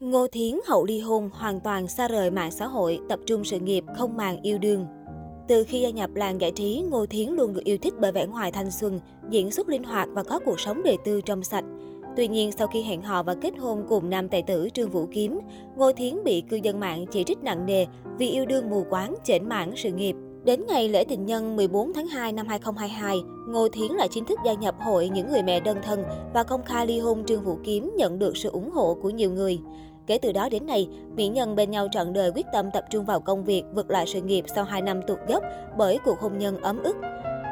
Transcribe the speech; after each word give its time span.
Ngô 0.00 0.26
Thiến 0.26 0.54
hậu 0.66 0.84
ly 0.84 1.00
hôn 1.00 1.30
hoàn 1.32 1.60
toàn 1.60 1.88
xa 1.88 2.08
rời 2.08 2.30
mạng 2.30 2.50
xã 2.50 2.66
hội, 2.66 3.00
tập 3.08 3.20
trung 3.26 3.44
sự 3.44 3.58
nghiệp, 3.58 3.84
không 3.96 4.16
màng 4.16 4.42
yêu 4.42 4.58
đương. 4.58 4.86
Từ 5.48 5.64
khi 5.64 5.80
gia 5.80 5.90
nhập 5.90 6.10
làng 6.14 6.40
giải 6.40 6.50
trí, 6.50 6.82
Ngô 6.90 7.06
Thiến 7.06 7.28
luôn 7.28 7.54
được 7.54 7.64
yêu 7.64 7.78
thích 7.82 7.94
bởi 8.00 8.12
vẻ 8.12 8.26
ngoài 8.26 8.52
thanh 8.52 8.70
xuân, 8.70 9.00
diễn 9.30 9.50
xuất 9.50 9.68
linh 9.68 9.84
hoạt 9.84 10.08
và 10.12 10.22
có 10.22 10.40
cuộc 10.44 10.60
sống 10.60 10.82
đời 10.82 10.96
tư 11.04 11.20
trong 11.20 11.44
sạch. 11.44 11.64
Tuy 12.16 12.28
nhiên, 12.28 12.52
sau 12.52 12.66
khi 12.66 12.82
hẹn 12.82 13.02
hò 13.02 13.22
và 13.22 13.34
kết 13.34 13.58
hôn 13.58 13.84
cùng 13.88 14.10
nam 14.10 14.28
tài 14.28 14.42
tử 14.42 14.68
Trương 14.74 14.90
Vũ 14.90 15.06
Kiếm, 15.12 15.38
Ngô 15.76 15.92
Thiến 15.92 16.24
bị 16.24 16.40
cư 16.40 16.56
dân 16.56 16.80
mạng 16.80 17.04
chỉ 17.10 17.24
trích 17.24 17.38
nặng 17.42 17.66
nề 17.66 17.86
vì 18.18 18.28
yêu 18.28 18.46
đương 18.46 18.70
mù 18.70 18.84
quáng, 18.90 19.14
chểnh 19.24 19.48
mảng 19.48 19.72
sự 19.76 19.92
nghiệp. 19.92 20.16
Đến 20.46 20.66
ngày 20.68 20.88
lễ 20.88 21.04
tình 21.04 21.26
nhân 21.26 21.56
14 21.56 21.92
tháng 21.92 22.06
2 22.06 22.32
năm 22.32 22.46
2022, 22.46 23.16
Ngô 23.48 23.68
Thiến 23.68 23.92
lại 23.92 24.08
chính 24.10 24.24
thức 24.24 24.38
gia 24.44 24.52
nhập 24.52 24.74
hội 24.80 25.08
những 25.08 25.30
người 25.30 25.42
mẹ 25.42 25.60
đơn 25.60 25.78
thân 25.82 26.04
và 26.34 26.42
công 26.42 26.64
khai 26.64 26.86
ly 26.86 26.98
hôn 26.98 27.24
Trương 27.24 27.44
Vũ 27.44 27.58
Kiếm 27.64 27.94
nhận 27.96 28.18
được 28.18 28.36
sự 28.36 28.50
ủng 28.50 28.70
hộ 28.70 28.96
của 29.02 29.10
nhiều 29.10 29.30
người. 29.30 29.58
Kể 30.06 30.18
từ 30.18 30.32
đó 30.32 30.48
đến 30.48 30.66
nay, 30.66 30.88
mỹ 31.16 31.28
nhân 31.28 31.56
bên 31.56 31.70
nhau 31.70 31.88
trọn 31.92 32.12
đời 32.12 32.30
quyết 32.34 32.46
tâm 32.52 32.70
tập 32.70 32.84
trung 32.90 33.04
vào 33.04 33.20
công 33.20 33.44
việc, 33.44 33.62
vượt 33.74 33.90
lại 33.90 34.06
sự 34.06 34.20
nghiệp 34.20 34.44
sau 34.54 34.64
2 34.64 34.82
năm 34.82 35.00
tụt 35.06 35.18
dốc 35.28 35.42
bởi 35.78 35.98
cuộc 36.04 36.20
hôn 36.20 36.38
nhân 36.38 36.60
ấm 36.62 36.82
ức. 36.82 36.96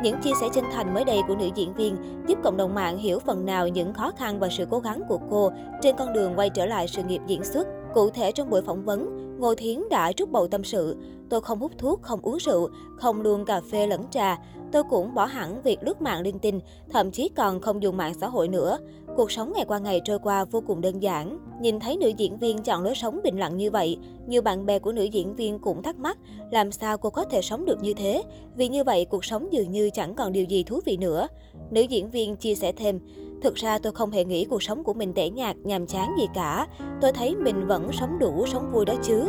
Những 0.02 0.21
chia 0.23 0.33
sẻ 0.41 0.47
chân 0.55 0.65
thành 0.73 0.95
mới 0.95 1.05
đây 1.05 1.21
của 1.29 1.37
nữ 1.37 1.49
diễn 1.55 1.74
viên 1.74 1.97
giúp 2.27 2.38
cộng 2.45 2.57
đồng 2.57 2.74
mạng 2.74 2.99
hiểu 2.99 3.19
phần 3.19 3.47
nào 3.47 3.69
những 3.69 3.95
khó 3.95 4.13
khăn 4.16 4.38
và 4.38 4.49
sự 4.49 4.66
cố 4.71 4.79
gắng 4.79 5.02
của 5.09 5.19
cô 5.30 5.51
trên 5.83 5.97
con 5.97 6.13
đường 6.13 6.33
quay 6.37 6.51
trở 6.51 6.66
lại 6.66 6.88
sự 6.88 7.02
nghiệp 7.02 7.21
diễn 7.27 7.45
xuất. 7.45 7.69
Cụ 7.95 8.11
thể 8.11 8.33
trong 8.33 8.51
buổi 8.51 8.63
phỏng 8.63 8.85
vấn, 8.85 9.23
Ngô 9.38 9.55
Thiến 9.55 9.88
đã 9.91 10.12
trút 10.12 10.30
bầu 10.30 10.48
tâm 10.48 10.65
sự. 10.65 10.97
Tôi 11.29 11.41
không 11.41 11.59
hút 11.59 11.73
thuốc, 11.79 12.02
không 12.02 12.20
uống 12.23 12.37
rượu, 12.41 12.69
không 12.97 13.23
luôn 13.23 13.45
cà 13.45 13.60
phê 13.70 13.87
lẫn 13.87 14.05
trà. 14.10 14.38
Tôi 14.73 14.83
cũng 14.91 15.15
bỏ 15.15 15.24
hẳn 15.24 15.62
việc 15.62 15.79
lướt 15.83 16.02
mạng 16.02 16.23
linh 16.23 16.38
tinh, 16.38 16.60
thậm 16.91 17.10
chí 17.10 17.29
còn 17.37 17.60
không 17.60 17.83
dùng 17.83 17.97
mạng 17.97 18.15
xã 18.20 18.29
hội 18.29 18.48
nữa. 18.48 18.79
Cuộc 19.16 19.30
sống 19.30 19.52
ngày 19.57 19.65
qua 19.69 19.79
ngày 19.79 20.01
trôi 20.05 20.19
qua 20.19 20.45
vô 20.45 20.62
cùng 20.66 20.80
đơn 20.80 21.02
giản. 21.02 21.38
Nhìn 21.60 21.80
thấy 21.80 21.97
nữ 21.97 22.09
diễn 22.09 22.38
viên 22.38 22.59
chọn 22.59 22.83
lối 22.83 22.95
sống 22.95 23.20
bình 23.24 23.38
lặng 23.38 23.57
như 23.57 23.70
vậy, 23.70 23.98
nhiều 24.27 24.43
bạn 24.43 24.66
bè 24.66 24.79
của 24.79 24.93
nữ 24.93 25.02
diễn 25.05 25.37
viên 25.37 25.59
cũng 25.59 25.82
thắc 25.82 25.96
mắc 25.96 26.19
làm 26.51 26.73
sao 26.73 26.99
cô 26.99 27.10
có 27.10 27.24
thể 27.24 27.43
sống 27.43 27.65
được 27.65 27.82
như 27.82 27.95
thế. 27.95 28.23
Vì 28.57 28.68
như 28.68 28.85
vậy 28.85 29.05
cuộc 29.05 29.24
sống 29.24 29.52
dường 29.52 29.71
như 29.71 29.90
chẳng 29.90 30.15
còn 30.15 30.32
điều 30.32 30.45
gì 30.45 30.62
thú 30.62 30.80
vị 30.85 30.96
nữa. 30.96 31.27
Nữ 31.71 31.80
diễn 31.80 32.10
viên 32.10 32.37
chia 32.37 32.55
sẻ 32.55 32.73
thêm, 32.73 33.01
Thực 33.45 33.54
ra 33.54 33.78
tôi 33.78 33.92
không 33.92 34.10
hề 34.10 34.24
nghĩ 34.24 34.45
cuộc 34.45 34.62
sống 34.62 34.84
của 34.84 34.95
mình 34.95 35.12
tẻ 35.14 35.30
nhạt, 35.30 35.56
nhàm 35.64 35.87
chán 35.87 36.14
gì 36.18 36.26
cả. 36.34 36.66
Tôi 37.00 37.12
thấy 37.12 37.37
mình 37.37 37.66
vẫn 37.66 37.92
sống 37.92 38.18
đủ, 38.18 38.46
sống 38.46 38.70
vui 38.73 38.84
đó 38.84 38.95
chứ. 39.02 39.23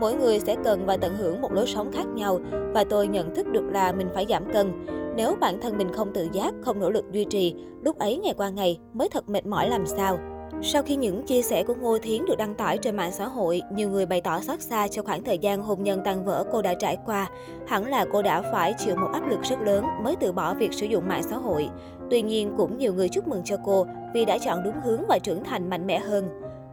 Mỗi 0.00 0.14
người 0.14 0.40
sẽ 0.40 0.56
cần 0.64 0.86
và 0.86 0.96
tận 0.96 1.16
hưởng 1.16 1.40
một 1.40 1.52
lối 1.52 1.66
sống 1.66 1.92
khác 1.92 2.06
nhau 2.14 2.38
và 2.74 2.84
tôi 2.84 3.08
nhận 3.08 3.34
thức 3.34 3.46
được 3.46 3.64
là 3.72 3.92
mình 3.92 4.08
phải 4.14 4.26
giảm 4.28 4.52
cân. 4.52 4.86
Nếu 5.16 5.36
bản 5.40 5.60
thân 5.60 5.78
mình 5.78 5.92
không 5.92 6.12
tự 6.14 6.28
giác, 6.32 6.54
không 6.62 6.80
nỗ 6.80 6.90
lực 6.90 7.04
duy 7.12 7.24
trì, 7.24 7.54
lúc 7.82 7.98
ấy 7.98 8.18
ngày 8.18 8.34
qua 8.36 8.48
ngày 8.48 8.78
mới 8.92 9.08
thật 9.08 9.28
mệt 9.28 9.46
mỏi 9.46 9.68
làm 9.68 9.86
sao. 9.86 10.18
Sau 10.62 10.82
khi 10.82 10.96
những 10.96 11.22
chia 11.26 11.42
sẻ 11.42 11.62
của 11.62 11.74
Ngô 11.74 11.98
Thiến 11.98 12.24
được 12.24 12.38
đăng 12.38 12.54
tải 12.54 12.78
trên 12.78 12.96
mạng 12.96 13.12
xã 13.12 13.26
hội, 13.28 13.62
nhiều 13.72 13.90
người 13.90 14.06
bày 14.06 14.20
tỏ 14.20 14.40
xót 14.40 14.60
xa 14.60 14.88
cho 14.88 15.02
khoảng 15.02 15.24
thời 15.24 15.38
gian 15.38 15.62
hôn 15.62 15.82
nhân 15.82 16.00
tan 16.04 16.24
vỡ 16.24 16.44
cô 16.52 16.62
đã 16.62 16.74
trải 16.74 16.98
qua. 17.06 17.30
Hẳn 17.66 17.86
là 17.86 18.06
cô 18.12 18.22
đã 18.22 18.42
phải 18.52 18.74
chịu 18.78 18.96
một 18.96 19.08
áp 19.12 19.28
lực 19.28 19.42
rất 19.42 19.60
lớn 19.60 19.84
mới 20.02 20.16
từ 20.20 20.32
bỏ 20.32 20.54
việc 20.54 20.72
sử 20.72 20.86
dụng 20.86 21.08
mạng 21.08 21.22
xã 21.22 21.36
hội. 21.36 21.68
Tuy 22.10 22.22
nhiên, 22.22 22.54
cũng 22.56 22.78
nhiều 22.78 22.94
người 22.94 23.08
chúc 23.08 23.28
mừng 23.28 23.42
cho 23.44 23.56
cô 23.64 23.86
vì 24.14 24.24
đã 24.24 24.38
chọn 24.38 24.62
đúng 24.64 24.80
hướng 24.84 25.02
và 25.08 25.18
trưởng 25.18 25.44
thành 25.44 25.70
mạnh 25.70 25.86
mẽ 25.86 25.98
hơn. 25.98 26.28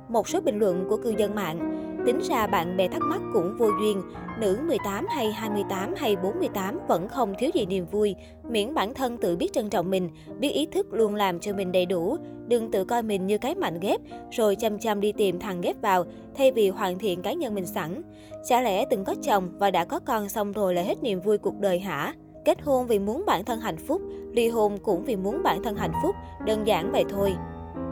Một 0.10 0.28
số 0.28 0.42
bình 0.42 0.60
luận 0.60 0.86
của 0.90 0.98
cư 0.98 1.14
dân 1.18 1.36
mạng 1.36 1.78
Tính 2.08 2.20
ra 2.30 2.48
bạn 2.48 2.78
bè 2.78 2.88
thắc 2.88 3.02
mắc 3.02 3.22
cũng 3.34 3.58
vô 3.58 3.70
duyên, 3.82 4.02
nữ 4.40 4.60
18 4.68 5.06
hay 5.10 5.32
28 5.32 5.94
hay 5.98 6.16
48 6.16 6.80
vẫn 6.88 7.08
không 7.08 7.34
thiếu 7.40 7.50
gì 7.54 7.66
niềm 7.66 7.86
vui, 7.86 8.16
miễn 8.50 8.74
bản 8.74 8.94
thân 8.94 9.18
tự 9.18 9.36
biết 9.38 9.54
trân 9.54 9.70
trọng 9.70 9.90
mình, 9.90 10.10
biết 10.40 10.50
ý 10.50 10.66
thức 10.66 10.94
luôn 10.94 11.16
làm 11.16 11.40
cho 11.40 11.54
mình 11.54 11.72
đầy 11.72 11.86
đủ, 11.86 12.18
đừng 12.48 12.72
tự 12.72 12.86
coi 12.86 13.04
mình 13.04 13.28
như 13.28 13.38
cái 13.38 13.56
mạnh 13.56 13.80
ghép, 13.80 14.02
rồi 14.32 14.56
chăm 14.56 14.80
chăm 14.80 15.02
đi 15.02 15.12
tìm 15.12 15.40
thằng 15.40 15.62
ghép 15.62 15.82
vào, 15.82 16.06
thay 16.36 16.52
vì 16.52 16.70
hoàn 16.70 17.00
thiện 17.00 17.22
cá 17.22 17.34
nhân 17.34 17.56
mình 17.56 17.66
sẵn. 17.66 18.02
Chả 18.46 18.62
lẽ 18.62 18.86
từng 18.90 19.04
có 19.04 19.16
chồng 19.22 19.50
và 19.60 19.72
đã 19.72 19.86
có 19.86 20.00
con 20.00 20.30
xong 20.30 20.52
rồi 20.52 20.74
là 20.74 20.82
hết 20.82 21.04
niềm 21.04 21.22
vui 21.22 21.38
cuộc 21.38 21.60
đời 21.60 21.80
hả? 21.80 22.14
Kết 22.48 22.62
hôn 22.62 22.88
vì 22.88 23.00
muốn 23.00 23.24
bản 23.26 23.46
thân 23.46 23.60
hạnh 23.60 23.78
phúc, 23.78 24.02
ly 24.32 24.50
hôn 24.50 24.78
cũng 24.78 25.04
vì 25.04 25.16
muốn 25.16 25.44
bản 25.44 25.64
thân 25.64 25.76
hạnh 25.76 25.94
phúc, 26.04 26.16
đơn 26.46 26.68
giản 26.68 26.92
vậy 26.92 27.04
thôi. 27.10 27.34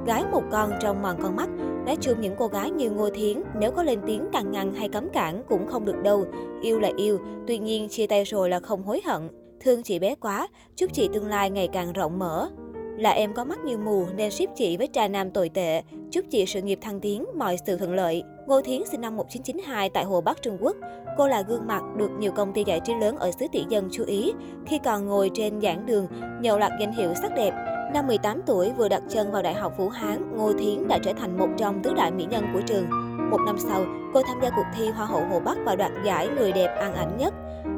Gái 0.06 0.24
một 0.32 0.44
con 0.52 0.72
trong 0.82 1.02
mòn 1.02 1.18
con 1.22 1.36
mắt, 1.36 1.50
nói 1.86 1.98
chung 2.02 2.22
những 2.22 2.36
cô 2.38 2.48
gái 2.48 2.72
như 2.72 2.90
Ngô 2.90 3.10
Thiến 3.10 3.42
nếu 3.60 3.72
có 3.72 3.84
lên 3.84 4.00
tiếng 4.08 4.26
càng 4.34 4.52
ngăn 4.52 4.74
hay 4.74 4.90
cấm 4.90 5.10
cản 5.10 5.44
cũng 5.50 5.68
không 5.68 5.86
được 5.86 6.04
đâu. 6.04 6.26
Yêu 6.62 6.80
là 6.80 6.92
yêu, 6.98 7.20
tuy 7.48 7.58
nhiên 7.58 7.90
chia 7.90 8.08
tay 8.08 8.24
rồi 8.24 8.50
là 8.50 8.60
không 8.60 8.84
hối 8.84 9.02
hận. 9.06 9.30
Thương 9.60 9.84
chị 9.84 10.00
bé 10.00 10.16
quá, 10.16 10.48
chúc 10.76 10.94
chị 10.94 11.10
tương 11.14 11.28
lai 11.28 11.50
ngày 11.50 11.68
càng 11.68 11.94
rộng 11.94 12.20
mở. 12.20 12.50
Là 12.98 13.10
em 13.10 13.34
có 13.34 13.44
mắt 13.44 13.60
như 13.66 13.78
mù 13.78 14.06
nên 14.16 14.32
ship 14.32 14.56
chị 14.56 14.78
với 14.78 14.90
trà 14.94 15.08
nam 15.08 15.32
tồi 15.32 15.50
tệ. 15.50 15.82
Chúc 16.12 16.26
chị 16.30 16.46
sự 16.46 16.62
nghiệp 16.62 16.80
thăng 16.82 17.00
tiến, 17.00 17.26
mọi 17.36 17.58
sự 17.66 17.78
thuận 17.78 17.94
lợi. 17.94 18.24
Ngô 18.48 18.62
Thiến 18.62 18.82
sinh 18.92 19.02
năm 19.02 19.18
1992 19.18 19.90
tại 19.90 20.04
Hồ 20.04 20.22
Bắc, 20.22 20.42
Trung 20.42 20.58
Quốc. 20.62 20.76
Cô 21.18 21.28
là 21.28 21.42
gương 21.42 21.68
mặt 21.68 21.84
được 21.98 22.10
nhiều 22.20 22.32
công 22.32 22.54
ty 22.54 22.64
giải 22.64 22.80
trí 22.80 22.94
lớn 22.94 23.18
ở 23.18 23.32
xứ 23.32 23.46
tỷ 23.52 23.64
dân 23.70 23.90
chú 23.92 24.04
ý 24.06 24.34
khi 24.66 24.80
còn 24.84 25.06
ngồi 25.06 25.32
trên 25.34 25.62
giảng 25.62 25.86
đường, 25.86 26.08
nhậu 26.42 26.60
loạt 26.60 26.72
danh 26.80 26.92
hiệu 26.92 27.14
sắc 27.22 27.32
đẹp. 27.36 27.54
Năm 27.94 28.08
18 28.08 28.42
tuổi, 28.46 28.72
vừa 28.72 28.90
đặt 28.90 29.04
chân 29.10 29.32
vào 29.32 29.42
Đại 29.42 29.54
học 29.54 29.74
Vũ 29.78 29.90
Hán, 29.90 30.38
Ngô 30.38 30.54
Thiến 30.54 30.88
đã 30.88 30.98
trở 31.04 31.14
thành 31.14 31.38
một 31.38 31.48
trong 31.58 31.84
tứ 31.84 31.94
đại 31.94 32.12
mỹ 32.12 32.26
nhân 32.30 32.46
của 32.54 32.62
trường. 32.68 32.86
Một 33.32 33.40
năm 33.46 33.58
sau, 33.60 33.86
cô 34.14 34.22
tham 34.28 34.38
gia 34.44 34.50
cuộc 34.50 34.66
thi 34.78 34.90
Hoa 34.90 35.06
hậu 35.06 35.26
Hồ 35.26 35.40
Bắc 35.40 35.58
và 35.66 35.76
đoạt 35.76 35.92
giải 36.06 36.28
người 36.28 36.52
đẹp 36.52 36.76
ăn 36.80 36.94
ảnh 36.94 37.18
nhất. 37.18 37.34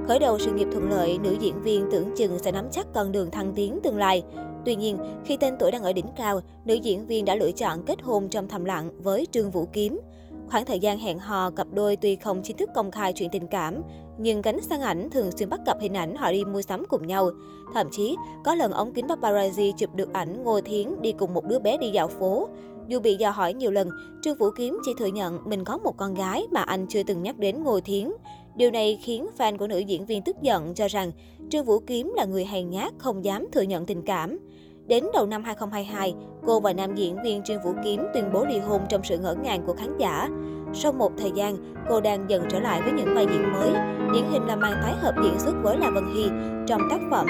Khởi 0.08 0.20
đầu 0.20 0.40
sự 0.40 0.52
nghiệp 0.52 0.68
thuận 0.72 0.90
lợi, 0.90 1.18
nữ 1.24 1.36
diễn 1.40 1.62
viên 1.62 1.92
tưởng 1.92 2.10
chừng 2.18 2.40
sẽ 2.40 2.52
nắm 2.52 2.68
chắc 2.72 2.88
con 2.94 3.12
đường 3.12 3.32
thăng 3.32 3.54
tiến 3.56 3.80
tương 3.84 3.98
lai. 3.98 4.24
Tuy 4.66 4.76
nhiên, 4.76 4.98
khi 5.26 5.38
tên 5.38 5.56
tuổi 5.60 5.72
đang 5.72 5.84
ở 5.84 5.94
đỉnh 5.94 6.08
cao, 6.18 6.42
nữ 6.66 6.74
diễn 6.74 7.08
viên 7.08 7.26
đã 7.26 7.36
lựa 7.36 7.52
chọn 7.52 7.84
kết 7.86 8.02
hôn 8.02 8.30
trong 8.30 8.48
thầm 8.48 8.66
lặng 8.66 8.90
với 9.04 9.28
Trương 9.32 9.52
Vũ 9.52 9.68
Kiếm. 9.74 10.00
Khoảng 10.50 10.66
thời 10.66 10.80
gian 10.80 11.00
hẹn 11.00 11.20
hò, 11.20 11.50
cặp 11.50 11.68
đôi 11.74 11.96
tuy 11.96 12.16
không 12.16 12.42
chính 12.44 12.58
thức 12.58 12.70
công 12.76 12.92
khai 12.92 13.14
chuyện 13.14 13.30
tình 13.32 13.48
cảm, 13.48 13.82
nhưng 14.18 14.42
cánh 14.42 14.62
sang 14.62 14.82
ảnh 14.82 15.10
thường 15.10 15.32
xuyên 15.32 15.50
bắt 15.50 15.60
gặp 15.66 15.78
hình 15.82 15.94
ảnh 15.94 16.16
họ 16.16 16.32
đi 16.32 16.46
mua 16.46 16.62
sắm 16.62 16.86
cùng 16.90 17.08
nhau. 17.08 17.30
Thậm 17.74 17.88
chí, 17.92 18.16
có 18.46 18.56
lần 18.56 18.72
ống 18.72 18.94
kính 18.94 19.08
paparazzi 19.08 19.72
chụp 19.78 19.96
được 19.96 20.14
ảnh 20.14 20.44
Ngô 20.44 20.62
Thiến 20.62 21.02
đi 21.02 21.12
cùng 21.12 21.34
một 21.34 21.46
đứa 21.46 21.60
bé 21.60 21.78
đi 21.78 21.90
dạo 21.90 22.08
phố. 22.08 22.48
Dù 22.88 23.00
bị 23.00 23.16
dò 23.16 23.30
hỏi 23.30 23.54
nhiều 23.54 23.72
lần, 23.72 23.90
Trương 24.22 24.38
Vũ 24.38 24.50
Kiếm 24.58 24.80
chỉ 24.86 24.92
thừa 24.98 25.06
nhận 25.06 25.40
mình 25.46 25.64
có 25.64 25.78
một 25.78 25.98
con 25.98 26.14
gái 26.14 26.48
mà 26.52 26.62
anh 26.62 26.86
chưa 26.90 27.04
từng 27.04 27.24
nhắc 27.24 27.38
đến 27.38 27.64
Ngô 27.64 27.80
Thiến. 27.80 28.12
Điều 28.56 28.72
này 28.72 29.00
khiến 29.04 29.28
fan 29.38 29.58
của 29.58 29.68
nữ 29.68 29.78
diễn 29.78 30.06
viên 30.06 30.22
tức 30.22 30.36
giận 30.42 30.74
cho 30.74 30.88
rằng 30.88 31.12
Trương 31.50 31.66
Vũ 31.66 31.80
Kiếm 31.80 32.14
là 32.16 32.26
người 32.26 32.46
hèn 32.46 32.70
nhát 32.70 32.94
không 32.98 33.26
dám 33.26 33.48
thừa 33.52 33.62
nhận 33.62 33.86
tình 33.86 34.02
cảm. 34.02 34.40
Đến 34.88 35.04
đầu 35.14 35.26
năm 35.26 35.44
2022, 35.44 36.16
cô 36.46 36.60
và 36.60 36.74
nam 36.74 36.96
diễn 36.96 37.22
viên 37.24 37.44
Trương 37.44 37.62
Vũ 37.64 37.74
Kiếm 37.84 38.04
tuyên 38.14 38.30
bố 38.34 38.46
ly 38.46 38.60
hôn 38.60 38.82
trong 38.90 39.04
sự 39.04 39.18
ngỡ 39.18 39.36
ngàng 39.44 39.64
của 39.66 39.74
khán 39.74 39.98
giả. 39.98 40.30
Sau 40.74 40.92
một 40.92 41.12
thời 41.18 41.32
gian, 41.32 41.76
cô 41.90 42.02
đang 42.02 42.30
dần 42.30 42.44
trở 42.50 42.60
lại 42.60 42.82
với 42.82 42.92
những 42.92 43.16
vai 43.16 43.26
diễn 43.32 43.54
mới. 43.54 43.70
Điển 44.14 44.24
hình 44.32 44.46
là 44.48 44.56
màn 44.56 44.74
tái 44.84 44.94
hợp 44.98 45.16
diễn 45.24 45.40
xuất 45.40 45.54
với 45.64 45.78
La 45.78 45.90
Vân 45.90 46.06
Hy 46.16 46.24
trong 46.68 46.82
tác 46.90 47.00
phẩm 47.12 47.28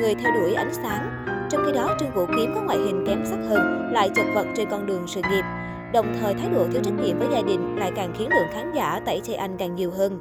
Người 0.00 0.14
theo 0.14 0.32
đuổi 0.34 0.54
ánh 0.54 0.74
sáng. 0.74 1.24
Trong 1.50 1.62
khi 1.66 1.72
đó, 1.72 1.96
Trương 2.00 2.14
Vũ 2.14 2.26
Kiếm 2.36 2.52
có 2.54 2.62
ngoại 2.62 2.78
hình 2.78 3.04
kém 3.06 3.24
sắc 3.24 3.38
hơn, 3.48 3.92
lại 3.92 4.10
chật 4.14 4.26
vật 4.34 4.46
trên 4.56 4.68
con 4.70 4.86
đường 4.86 5.02
sự 5.06 5.20
nghiệp. 5.30 5.44
Đồng 5.92 6.14
thời, 6.20 6.34
thái 6.34 6.48
độ 6.50 6.66
thiếu 6.72 6.82
trách 6.84 6.94
nhiệm 7.02 7.18
với 7.18 7.28
gia 7.32 7.42
đình 7.42 7.76
lại 7.76 7.92
càng 7.96 8.12
khiến 8.18 8.28
lượng 8.30 8.48
khán 8.52 8.72
giả 8.74 9.00
tẩy 9.06 9.20
chay 9.20 9.36
anh 9.36 9.56
càng 9.58 9.74
nhiều 9.74 9.90
hơn. 9.90 10.18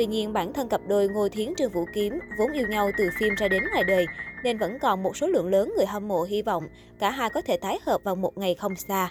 Tuy 0.00 0.06
nhiên, 0.06 0.32
bản 0.32 0.52
thân 0.52 0.68
cặp 0.68 0.80
đôi 0.88 1.08
Ngô 1.08 1.28
Thiến 1.28 1.54
Trương 1.54 1.70
Vũ 1.70 1.84
Kiếm 1.94 2.18
vốn 2.38 2.52
yêu 2.52 2.66
nhau 2.68 2.90
từ 2.98 3.10
phim 3.18 3.34
ra 3.34 3.48
đến 3.48 3.62
ngoài 3.72 3.84
đời, 3.84 4.06
nên 4.44 4.58
vẫn 4.58 4.78
còn 4.78 5.02
một 5.02 5.16
số 5.16 5.26
lượng 5.26 5.48
lớn 5.48 5.72
người 5.76 5.86
hâm 5.86 6.08
mộ 6.08 6.22
hy 6.22 6.42
vọng 6.42 6.68
cả 6.98 7.10
hai 7.10 7.30
có 7.30 7.40
thể 7.40 7.56
tái 7.56 7.78
hợp 7.86 8.04
vào 8.04 8.16
một 8.16 8.38
ngày 8.38 8.54
không 8.54 8.76
xa. 8.76 9.10